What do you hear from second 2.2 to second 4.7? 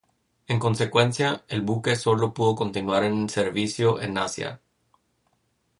pudo continuar en servicio en Asia.